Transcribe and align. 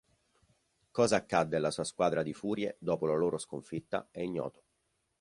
Cosa 0.89 1.15
accadde 1.15 1.57
alla 1.57 1.69
sua 1.69 1.83
squadra 1.83 2.23
di 2.23 2.33
Furie 2.33 2.75
dopo 2.79 3.05
la 3.05 3.13
loro 3.13 3.37
sconfitta 3.37 4.07
è 4.09 4.21
ignoto. 4.21 4.63